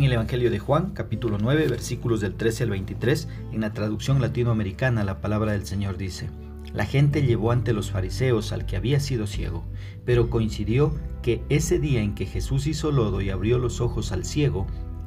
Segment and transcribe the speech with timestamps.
[0.00, 4.20] En el Evangelio de Juan, capítulo 9, versículos del 13 al 23, en la traducción
[4.20, 6.30] latinoamericana, la palabra del Señor dice,
[6.72, 9.64] La gente llevó ante los fariseos al que había sido ciego,
[10.06, 14.24] pero coincidió que ese día en que Jesús hizo lodo y abrió los ojos al
[14.24, 14.66] ciego,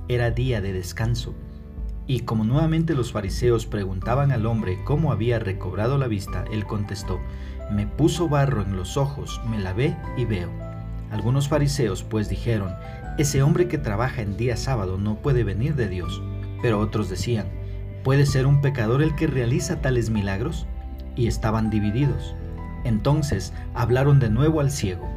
[0.09, 1.33] era día de descanso.
[2.05, 7.19] Y como nuevamente los fariseos preguntaban al hombre cómo había recobrado la vista, él contestó,
[7.71, 10.72] Me puso barro en los ojos, me lavé y veo.
[11.13, 12.73] Algunos fariseos pues dijeron,
[13.19, 16.23] ese hombre que trabaja en día sábado no puede venir de Dios.
[16.63, 17.45] Pero otros decían,
[18.03, 20.65] ¿puede ser un pecador el que realiza tales milagros?
[21.15, 22.33] Y estaban divididos.
[22.83, 25.07] Entonces hablaron de nuevo al ciego.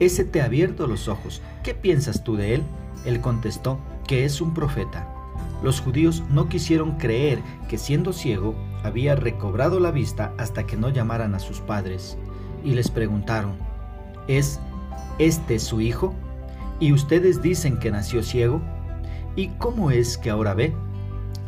[0.00, 1.40] Ese te ha abierto los ojos.
[1.62, 2.62] ¿Qué piensas tú de él?
[3.04, 3.78] Él contestó
[4.08, 5.06] que es un profeta.
[5.62, 10.88] Los judíos no quisieron creer que siendo ciego había recobrado la vista hasta que no
[10.88, 12.18] llamaran a sus padres.
[12.64, 13.54] Y les preguntaron,
[14.26, 14.58] ¿es
[15.18, 16.14] este su hijo?
[16.80, 18.60] ¿Y ustedes dicen que nació ciego?
[19.34, 20.74] ¿Y cómo es que ahora ve?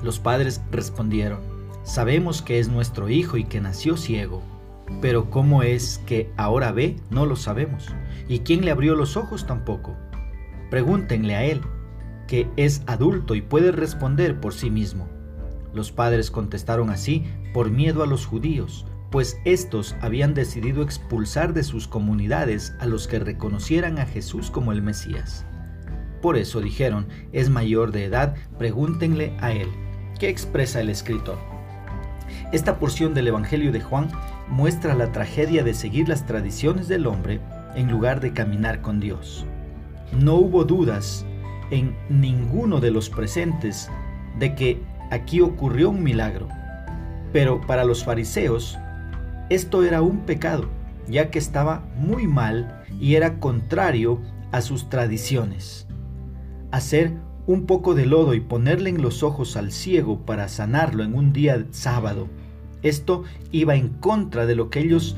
[0.03, 1.41] Los padres respondieron,
[1.83, 4.43] sabemos que es nuestro hijo y que nació ciego,
[5.01, 7.89] pero cómo es que ahora ve no lo sabemos.
[8.29, 9.97] ¿Y quién le abrió los ojos tampoco?
[10.71, 11.63] Pregúntenle a él,
[12.27, 15.09] que es adulto y puede responder por sí mismo.
[15.75, 21.65] Los padres contestaron así por miedo a los judíos, pues estos habían decidido expulsar de
[21.65, 25.47] sus comunidades a los que reconocieran a Jesús como el Mesías.
[26.21, 29.69] Por eso dijeron, es mayor de edad, pregúntenle a él.
[30.19, 31.39] ¿Qué expresa el escritor?
[32.53, 34.11] Esta porción del Evangelio de Juan
[34.49, 37.41] muestra la tragedia de seguir las tradiciones del hombre
[37.77, 39.47] en lugar de caminar con Dios.
[40.13, 41.25] No hubo dudas
[41.71, 43.91] en ninguno de los presentes
[44.39, 46.49] de que aquí ocurrió un milagro,
[47.33, 48.79] pero para los fariseos
[49.51, 50.69] esto era un pecado,
[51.09, 54.21] ya que estaba muy mal y era contrario
[54.53, 55.87] a sus tradiciones.
[56.71, 57.15] Hacer
[57.47, 61.33] un poco de lodo y ponerle en los ojos al ciego para sanarlo en un
[61.33, 62.29] día sábado,
[62.83, 65.17] esto iba en contra de lo que ellos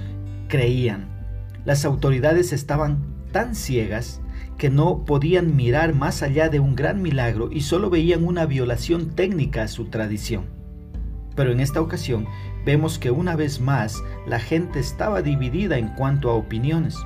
[0.49, 1.09] creían.
[1.65, 2.99] Las autoridades estaban
[3.33, 4.21] tan ciegas
[4.59, 9.11] que no podían mirar más allá de un gran milagro y solo veían una violación
[9.11, 10.60] técnica a su tradición.
[11.41, 12.27] Pero en esta ocasión
[12.67, 16.99] vemos que una vez más la gente estaba dividida en cuanto a opiniones.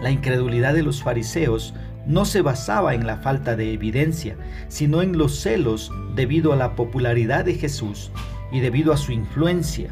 [0.00, 1.74] La incredulidad de los fariseos
[2.06, 4.34] no se basaba en la falta de evidencia,
[4.68, 8.10] sino en los celos debido a la popularidad de Jesús
[8.50, 9.90] y debido a su influencia.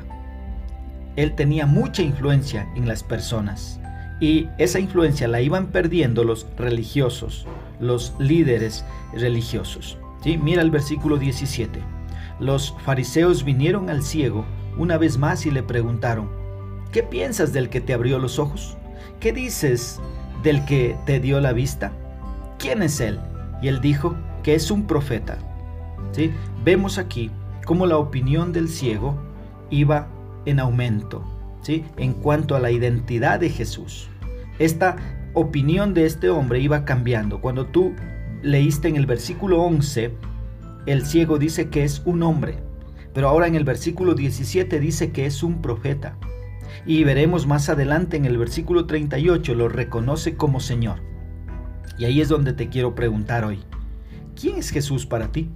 [1.16, 3.80] Él tenía mucha influencia en las personas
[4.18, 7.46] y esa influencia la iban perdiendo los religiosos,
[7.80, 9.98] los líderes religiosos.
[10.24, 10.38] ¿Sí?
[10.38, 11.97] Mira el versículo 17.
[12.40, 14.44] Los fariseos vinieron al ciego
[14.76, 16.30] una vez más y le preguntaron,
[16.92, 18.76] ¿qué piensas del que te abrió los ojos?
[19.20, 20.00] ¿Qué dices
[20.42, 21.92] del que te dio la vista?
[22.58, 23.18] ¿Quién es él?
[23.60, 25.38] Y él dijo que es un profeta.
[26.12, 26.32] ¿Sí?
[26.64, 27.30] Vemos aquí
[27.66, 29.18] cómo la opinión del ciego
[29.70, 30.08] iba
[30.46, 31.24] en aumento
[31.62, 31.84] ¿sí?
[31.96, 34.08] en cuanto a la identidad de Jesús.
[34.58, 34.96] Esta
[35.34, 37.40] opinión de este hombre iba cambiando.
[37.40, 37.94] Cuando tú
[38.42, 40.12] leíste en el versículo 11,
[40.88, 42.60] el ciego dice que es un hombre.
[43.12, 46.16] Pero ahora en el versículo 17 dice que es un profeta.
[46.86, 51.00] Y veremos más adelante en el versículo 38 lo reconoce como Señor.
[51.98, 53.60] Y ahí es donde te quiero preguntar hoy.
[54.34, 55.50] ¿Quién es Jesús para ti?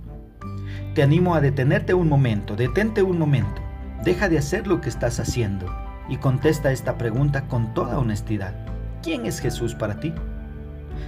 [0.94, 3.62] Te animo a detenerte un momento, detente un momento.
[4.04, 5.66] Deja de hacer lo que estás haciendo
[6.10, 8.54] y contesta esta pregunta con toda honestidad.
[9.02, 10.12] ¿Quién es Jesús para ti?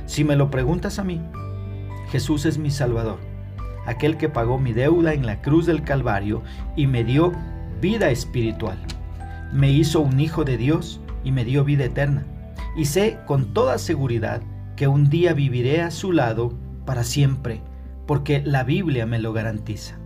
[0.07, 1.21] Si me lo preguntas a mí,
[2.11, 3.34] Jesús es mi Salvador
[3.87, 6.43] aquel que pagó mi deuda en la cruz del Calvario
[6.77, 7.33] y me dio
[7.81, 8.79] vida espiritual.
[9.53, 12.27] Me hizo un hijo de Dios y me dio vida eterna.
[12.77, 14.43] Y sé con toda seguridad
[14.77, 17.61] que un día viviré a su lado para siempre,
[18.07, 19.97] porque la Biblia me lo garantiza.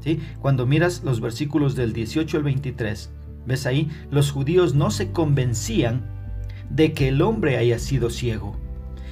[0.00, 0.20] ¿Sí?
[0.40, 3.10] Cuando miras los versículos del 18 al 23,
[3.46, 6.02] ves ahí, los judíos no se convencían
[6.70, 8.56] de que el hombre haya sido ciego,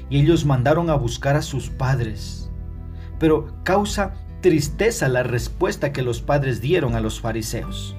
[0.08, 2.43] y ellos mandaron a buscar a sus padres
[3.24, 4.12] pero causa
[4.42, 7.96] tristeza la respuesta que los padres dieron a los fariseos.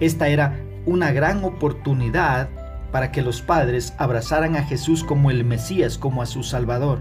[0.00, 2.50] Esta era una gran oportunidad
[2.92, 7.00] para que los padres abrazaran a Jesús como el Mesías, como a su Salvador,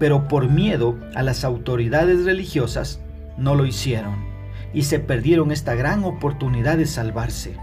[0.00, 2.98] pero por miedo a las autoridades religiosas
[3.38, 4.16] no lo hicieron
[4.74, 7.56] y se perdieron esta gran oportunidad de salvarse.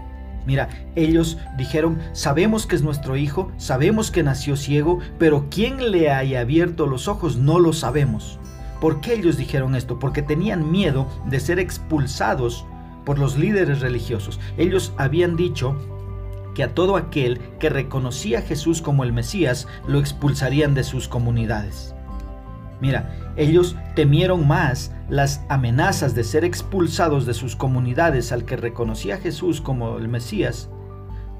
[0.46, 6.10] Mira, ellos dijeron, sabemos que es nuestro hijo, sabemos que nació ciego, pero quién le
[6.10, 8.40] haya abierto los ojos no lo sabemos.
[8.84, 9.98] ¿Por qué ellos dijeron esto?
[9.98, 12.66] Porque tenían miedo de ser expulsados
[13.06, 14.38] por los líderes religiosos.
[14.58, 15.74] Ellos habían dicho
[16.54, 21.08] que a todo aquel que reconocía a Jesús como el Mesías lo expulsarían de sus
[21.08, 21.94] comunidades.
[22.78, 29.14] Mira, ellos temieron más las amenazas de ser expulsados de sus comunidades al que reconocía
[29.14, 30.68] a Jesús como el Mesías,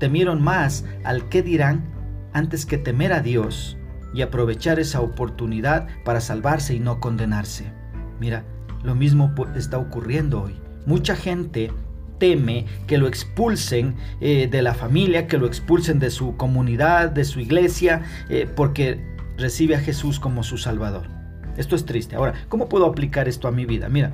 [0.00, 1.93] temieron más al que dirán
[2.32, 3.76] antes que temer a Dios
[4.14, 7.72] y aprovechar esa oportunidad para salvarse y no condenarse.
[8.20, 8.44] Mira,
[8.82, 10.55] lo mismo está ocurriendo hoy.
[10.87, 11.72] Mucha gente
[12.19, 17.25] teme que lo expulsen eh, de la familia, que lo expulsen de su comunidad, de
[17.25, 19.05] su iglesia, eh, porque
[19.37, 21.08] recibe a Jesús como su Salvador.
[21.56, 22.17] Esto es triste.
[22.17, 23.88] Ahora, ¿cómo puedo aplicar esto a mi vida?
[23.88, 24.12] Mira,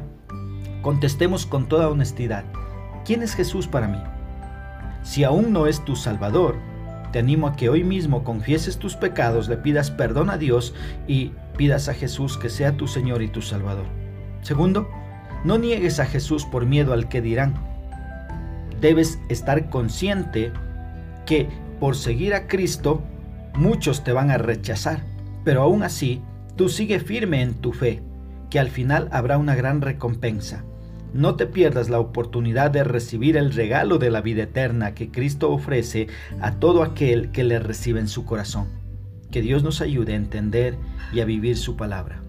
[0.82, 2.44] contestemos con toda honestidad.
[3.05, 3.99] ¿Quién es Jesús para mí?
[5.03, 6.56] Si aún no es tu Salvador,
[7.12, 10.75] te animo a que hoy mismo confieses tus pecados, le pidas perdón a Dios
[11.07, 13.87] y pidas a Jesús que sea tu Señor y tu Salvador.
[14.43, 14.89] Segundo,
[15.45, 17.55] no niegues a Jesús por miedo al que dirán.
[18.81, 20.53] Debes estar consciente
[21.27, 21.49] que
[21.79, 23.03] por seguir a Cristo
[23.55, 25.03] muchos te van a rechazar,
[25.45, 26.23] pero aún así
[26.56, 28.03] tú sigue firme en tu fe,
[28.51, 30.65] que al final habrá una gran recompensa.
[31.12, 35.51] No te pierdas la oportunidad de recibir el regalo de la vida eterna que Cristo
[35.51, 36.07] ofrece
[36.41, 38.69] a todo aquel que le recibe en su corazón.
[39.31, 40.77] Que Dios nos ayude a entender
[41.12, 42.19] y a vivir su palabra.